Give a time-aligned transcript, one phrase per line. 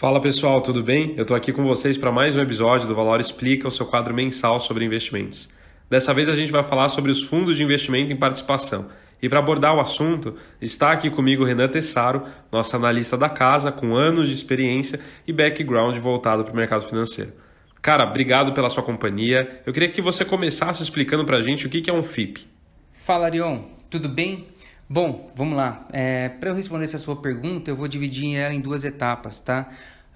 [0.00, 1.12] Fala pessoal, tudo bem?
[1.14, 4.14] Eu estou aqui com vocês para mais um episódio do Valor Explica, o seu quadro
[4.14, 5.50] mensal sobre investimentos.
[5.90, 8.88] Dessa vez a gente vai falar sobre os fundos de investimento em participação.
[9.20, 13.94] E para abordar o assunto, está aqui comigo Renan Tessaro, nosso analista da casa, com
[13.94, 17.34] anos de experiência e background voltado para o mercado financeiro.
[17.82, 19.60] Cara, obrigado pela sua companhia.
[19.66, 22.48] Eu queria que você começasse explicando para a gente o que é um FIP.
[22.90, 23.64] Fala, Arion.
[23.90, 24.46] Tudo bem?
[24.92, 25.86] Bom, vamos lá.
[25.92, 29.68] É, Para eu responder essa sua pergunta, eu vou dividir ela em duas etapas, tá?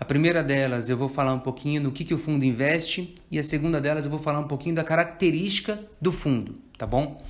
[0.05, 3.39] A primeira delas eu vou falar um pouquinho no que, que o fundo investe e
[3.39, 7.25] a segunda delas eu vou falar um pouquinho da característica do fundo, tá bom?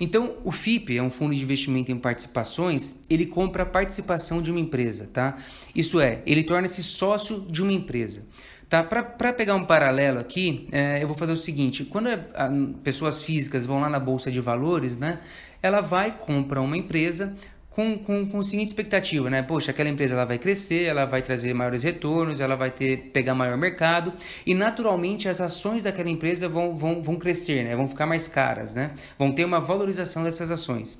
[0.00, 4.50] Então, o FIP é um fundo de investimento em participações, ele compra a participação de
[4.50, 5.36] uma empresa, tá?
[5.72, 8.24] Isso é, ele torna-se sócio de uma empresa.
[8.68, 8.82] Tá?
[8.82, 12.50] Para pegar um paralelo aqui, é, eu vou fazer o seguinte: quando é, a,
[12.82, 15.20] pessoas físicas vão lá na bolsa de valores, né,
[15.62, 17.32] ela vai comprar uma empresa
[17.76, 19.42] com, com, com a seguinte expectativa, né?
[19.42, 23.34] Poxa, aquela empresa ela vai crescer, ela vai trazer maiores retornos, ela vai ter pegar
[23.34, 24.14] maior mercado
[24.46, 27.76] e naturalmente as ações daquela empresa vão, vão, vão crescer, né?
[27.76, 28.92] Vão ficar mais caras, né?
[29.18, 30.98] Vão ter uma valorização dessas ações.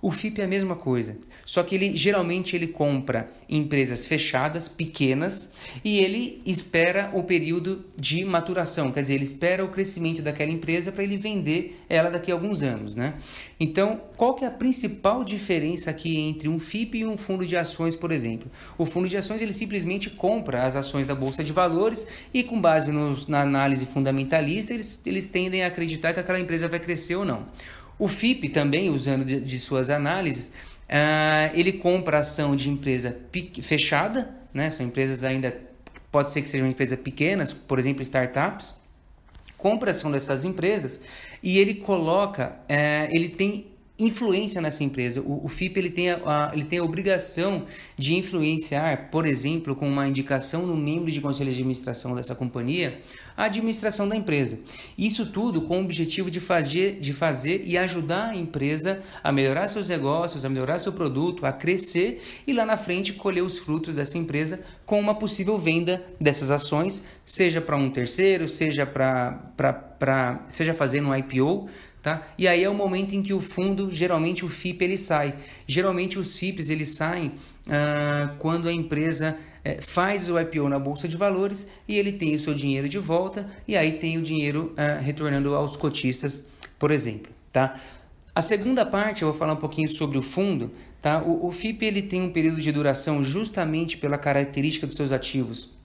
[0.00, 5.50] O FIP é a mesma coisa, só que ele geralmente ele compra empresas fechadas, pequenas,
[5.84, 10.92] e ele espera o período de maturação, quer dizer, ele espera o crescimento daquela empresa
[10.92, 13.14] para ele vender ela daqui a alguns anos, né?
[13.58, 17.56] Então, qual que é a principal diferença aqui entre um FIP e um fundo de
[17.56, 18.50] ações, por exemplo?
[18.76, 22.60] O fundo de ações ele simplesmente compra as ações da bolsa de valores e com
[22.60, 27.16] base nos, na análise fundamentalista eles, eles tendem a acreditar que aquela empresa vai crescer
[27.16, 27.46] ou não.
[27.98, 33.16] O FIP também, usando de, de suas análises, uh, ele compra ação de empresa
[33.60, 34.70] fechada, né?
[34.70, 35.56] são empresas ainda,
[36.10, 38.74] pode ser que sejam empresas pequenas, por exemplo, startups,
[39.56, 41.00] compra ação dessas empresas
[41.42, 43.66] e ele coloca, uh, ele tem
[43.98, 45.20] influência nessa empresa.
[45.20, 47.64] O, o FIP ele tem, a, a, ele tem a obrigação
[47.96, 53.00] de influenciar, por exemplo, com uma indicação no membro de conselho de administração dessa companhia,
[53.36, 54.58] a administração da empresa.
[54.96, 59.68] Isso tudo com o objetivo de fazer, de fazer e ajudar a empresa a melhorar
[59.68, 63.94] seus negócios, a melhorar seu produto, a crescer e lá na frente colher os frutos
[63.94, 70.72] dessa empresa com uma possível venda dessas ações, seja para um terceiro, seja para seja
[70.72, 71.68] fazendo um IPO,
[72.02, 72.28] Tá?
[72.38, 75.34] E aí é o momento em que o fundo, geralmente o FIP ele sai.
[75.66, 77.32] Geralmente os FIPs eles saem
[77.68, 82.36] ah, quando a empresa eh, faz o IPO na bolsa de valores e ele tem
[82.36, 86.46] o seu dinheiro de volta e aí tem o dinheiro ah, retornando aos cotistas,
[86.78, 87.32] por exemplo.
[87.52, 87.78] Tá?
[88.32, 90.70] A segunda parte eu vou falar um pouquinho sobre o fundo.
[91.02, 91.20] Tá?
[91.20, 95.77] O, o FIP ele tem um período de duração justamente pela característica dos seus ativos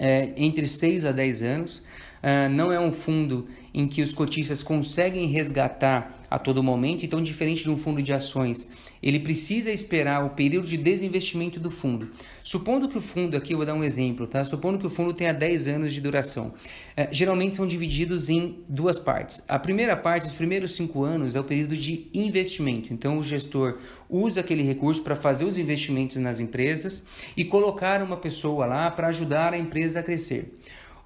[0.00, 1.82] é, entre 6 a 10 anos.
[2.22, 7.20] Uh, não é um fundo em que os cotistas conseguem resgatar a todo momento, então,
[7.20, 8.68] diferente de um fundo de ações,
[9.02, 12.08] ele precisa esperar o período de desinvestimento do fundo.
[12.44, 14.44] Supondo que o fundo, aqui eu vou dar um exemplo, tá?
[14.44, 16.48] Supondo que o fundo tenha 10 anos de duração.
[16.96, 19.42] Uh, geralmente são divididos em duas partes.
[19.48, 22.92] A primeira parte, os primeiros 5 anos, é o período de investimento.
[22.92, 27.02] Então, o gestor usa aquele recurso para fazer os investimentos nas empresas
[27.36, 30.56] e colocar uma pessoa lá para ajudar a empresa a crescer.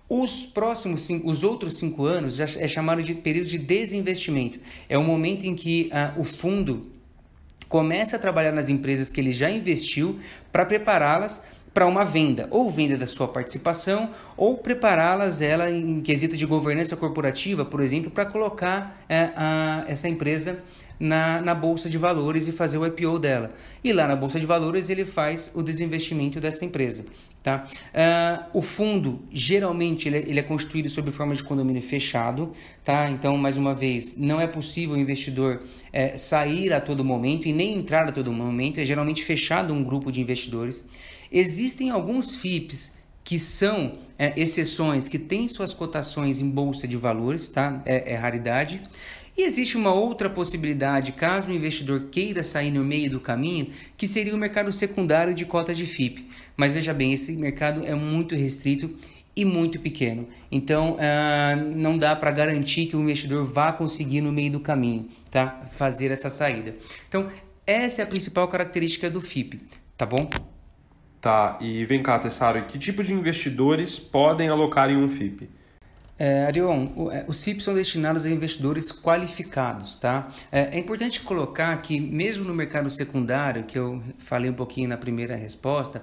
[0.09, 4.59] Os próximos os outros cinco anos já é chamado de período de desinvestimento.
[4.89, 6.87] É o momento em que ah, o fundo
[7.69, 10.19] começa a trabalhar nas empresas que ele já investiu
[10.53, 11.43] para prepará-las
[11.75, 16.95] para uma venda, ou venda da sua participação, ou prepará-las ela em quesito de governança
[16.97, 20.63] corporativa, por exemplo, para colocar é, a, essa empresa
[20.99, 23.53] na, na bolsa de valores e fazer o IPO dela.
[23.83, 27.05] E lá na bolsa de valores ele faz o desinvestimento dessa empresa.
[27.43, 27.65] Tá?
[27.93, 33.11] Uh, o fundo geralmente ele é, ele é sob forma de condomínio fechado, tá?
[33.11, 35.63] Então mais uma vez não é possível o investidor
[35.93, 38.81] é, sair a todo momento e nem entrar a todo momento.
[38.81, 40.87] É geralmente fechado um grupo de investidores.
[41.31, 42.93] Existem alguns FIPS
[43.25, 47.83] que são é, exceções, que têm suas cotações em bolsa de valores, tá?
[47.87, 48.83] É, é, raridade.
[49.37, 54.07] E existe uma outra possibilidade, caso o investidor queira sair no meio do caminho, que
[54.07, 56.29] seria o mercado secundário de cotas de FIP.
[56.57, 58.97] Mas veja bem, esse mercado é muito restrito
[59.37, 60.29] e muito pequeno.
[60.51, 65.09] Então, ah, não dá para garantir que o investidor vá conseguir no meio do caminho,
[65.31, 65.65] tá?
[65.73, 66.75] Fazer essa saída.
[67.09, 67.29] Então,
[67.67, 69.63] essa é a principal característica do FIP,
[69.97, 70.31] tá bom?
[71.21, 75.49] Tá, e vem cá, Tessaro, que tipo de investidores podem alocar em um FIP?
[76.17, 80.29] É, Arion, é, os CIPs são destinados a investidores qualificados, tá?
[80.53, 84.97] É, é, importante colocar que, mesmo no mercado secundário, que eu falei um pouquinho na
[84.97, 86.03] primeira resposta,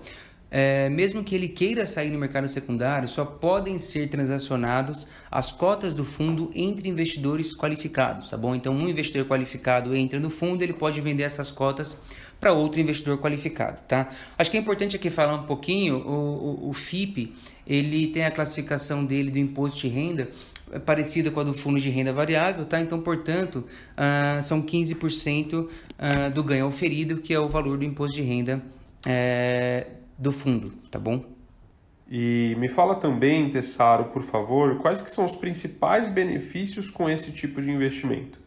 [0.54, 5.94] é, mesmo que ele queira sair no mercado secundário, só podem ser transacionados as cotas
[5.94, 8.54] do fundo entre investidores qualificados, tá bom?
[8.54, 11.96] Então, um investidor qualificado entra no fundo, ele pode vender essas cotas
[12.38, 14.10] para outro investidor qualificado, tá?
[14.38, 17.34] Acho que é importante aqui falar um pouquinho, o, o, o FIP,
[17.66, 20.28] ele tem a classificação dele do imposto de renda
[20.74, 22.80] é parecida com a do fundo de renda variável, tá?
[22.80, 23.66] Então, portanto,
[23.98, 25.70] uh, são 15% uh,
[26.00, 28.64] ah, do ganho oferido, que é o valor do imposto de renda
[29.06, 31.26] uh, do fundo, tá bom?
[32.08, 37.32] E me fala também, Tessaro, por favor, quais que são os principais benefícios com esse
[37.32, 38.40] tipo de investimento?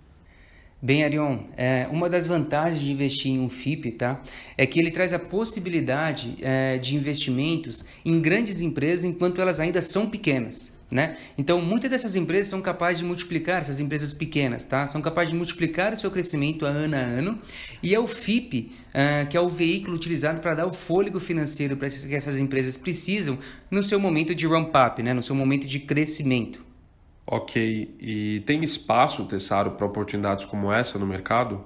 [0.81, 4.21] Bem, Arion, é, uma das vantagens de investir em um FIP tá,
[4.56, 9.81] é que ele traz a possibilidade é, de investimentos em grandes empresas enquanto elas ainda
[9.81, 10.73] são pequenas.
[10.94, 11.17] Né?
[11.37, 14.87] Então, muitas dessas empresas são capazes de multiplicar, essas empresas pequenas, tá?
[14.87, 17.43] são capazes de multiplicar o seu crescimento ano a ano,
[17.82, 21.76] e é o FIP uh, que é o veículo utilizado para dar o fôlego financeiro
[21.76, 23.37] para que essas empresas precisam
[23.69, 25.12] no seu momento de ramp-up, né?
[25.12, 26.64] no seu momento de crescimento.
[27.26, 31.64] Ok, e tem espaço, Tessaro, para oportunidades como essa no mercado?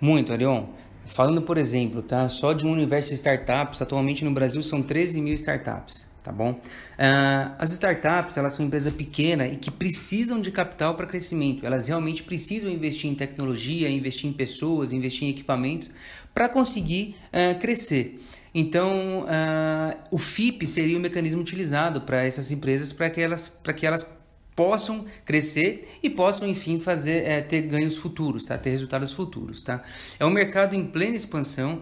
[0.00, 0.66] Muito, Arion.
[1.08, 2.28] Falando, por exemplo, tá?
[2.28, 6.52] só de um universo de startups, atualmente no Brasil são 13 mil startups tá bom?
[6.52, 11.64] Uh, as startups, elas são empresas pequenas e que precisam de capital para crescimento.
[11.64, 15.90] Elas realmente precisam investir em tecnologia, investir em pessoas, investir em equipamentos
[16.34, 18.20] para conseguir uh, crescer.
[18.54, 23.72] Então, uh, o FIP seria o mecanismo utilizado para essas empresas para que elas, para
[23.72, 24.06] que elas
[24.58, 28.58] possam crescer e possam, enfim, fazer é, ter ganhos futuros, tá?
[28.58, 29.62] ter resultados futuros.
[29.62, 29.80] Tá?
[30.18, 31.80] É um mercado em plena expansão,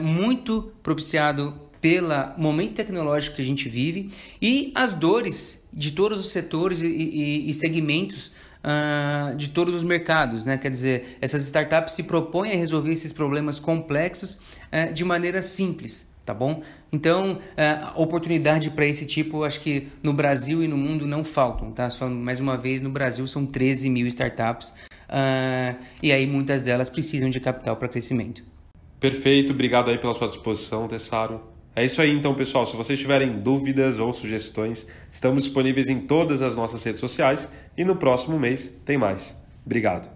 [0.00, 4.10] muito propiciado pelo momento tecnológico que a gente vive
[4.42, 8.32] e as dores de todos os setores e, e, e segmentos
[8.64, 10.44] uh, de todos os mercados.
[10.44, 10.58] Né?
[10.58, 16.08] Quer dizer, essas startups se propõem a resolver esses problemas complexos uh, de maneira simples.
[16.26, 16.60] Tá bom?
[16.92, 21.70] Então, uh, oportunidade para esse tipo, acho que no Brasil e no mundo não faltam,
[21.70, 21.88] tá?
[21.88, 26.90] Só mais uma vez, no Brasil são 13 mil startups uh, e aí muitas delas
[26.90, 28.42] precisam de capital para crescimento.
[28.98, 31.40] Perfeito, obrigado aí pela sua disposição, Tessaro.
[31.76, 32.66] É isso aí então, pessoal.
[32.66, 37.48] Se vocês tiverem dúvidas ou sugestões, estamos disponíveis em todas as nossas redes sociais
[37.78, 39.40] e no próximo mês tem mais.
[39.64, 40.15] Obrigado.